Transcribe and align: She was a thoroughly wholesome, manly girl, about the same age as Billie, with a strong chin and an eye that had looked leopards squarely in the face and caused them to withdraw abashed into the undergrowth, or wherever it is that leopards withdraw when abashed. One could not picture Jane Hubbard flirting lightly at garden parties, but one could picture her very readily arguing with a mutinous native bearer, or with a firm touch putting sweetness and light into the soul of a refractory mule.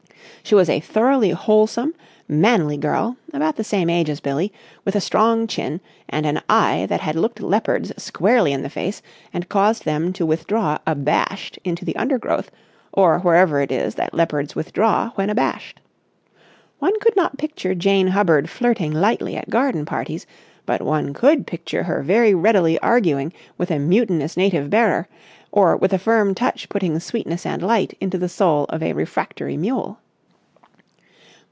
She 0.43 0.55
was 0.55 0.69
a 0.71 0.79
thoroughly 0.79 1.29
wholesome, 1.29 1.93
manly 2.27 2.75
girl, 2.75 3.15
about 3.31 3.57
the 3.57 3.63
same 3.63 3.91
age 3.91 4.09
as 4.09 4.19
Billie, 4.19 4.51
with 4.83 4.95
a 4.95 4.99
strong 4.99 5.45
chin 5.45 5.79
and 6.09 6.25
an 6.25 6.41
eye 6.49 6.87
that 6.89 6.99
had 6.99 7.15
looked 7.15 7.41
leopards 7.41 7.93
squarely 8.01 8.51
in 8.51 8.63
the 8.63 8.69
face 8.69 9.03
and 9.31 9.47
caused 9.47 9.85
them 9.85 10.11
to 10.13 10.25
withdraw 10.25 10.79
abashed 10.87 11.59
into 11.63 11.85
the 11.85 11.95
undergrowth, 11.95 12.49
or 12.91 13.19
wherever 13.19 13.61
it 13.61 13.71
is 13.71 13.95
that 13.95 14.15
leopards 14.15 14.55
withdraw 14.55 15.11
when 15.13 15.29
abashed. 15.29 15.79
One 16.79 16.99
could 17.01 17.15
not 17.15 17.37
picture 17.37 17.75
Jane 17.75 18.07
Hubbard 18.07 18.49
flirting 18.49 18.91
lightly 18.91 19.37
at 19.37 19.49
garden 19.51 19.85
parties, 19.85 20.25
but 20.65 20.81
one 20.81 21.13
could 21.13 21.45
picture 21.45 21.83
her 21.83 22.01
very 22.01 22.33
readily 22.33 22.79
arguing 22.79 23.31
with 23.59 23.69
a 23.69 23.77
mutinous 23.79 24.35
native 24.35 24.71
bearer, 24.71 25.07
or 25.51 25.77
with 25.77 25.93
a 25.93 25.99
firm 25.99 26.33
touch 26.33 26.67
putting 26.67 26.99
sweetness 26.99 27.45
and 27.45 27.61
light 27.61 27.95
into 28.01 28.17
the 28.17 28.27
soul 28.27 28.65
of 28.69 28.81
a 28.81 28.93
refractory 28.93 29.55
mule. 29.55 29.99